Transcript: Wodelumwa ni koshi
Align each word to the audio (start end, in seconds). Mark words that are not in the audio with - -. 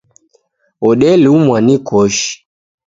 Wodelumwa 0.83 1.57
ni 1.65 1.75
koshi 1.87 2.31